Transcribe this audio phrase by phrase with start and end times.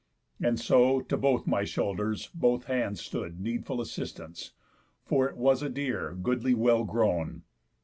[0.41, 4.53] And so, to both my shoulders, both hands stood Needful assistants;
[5.05, 7.43] for it was a deer Goodly well grown.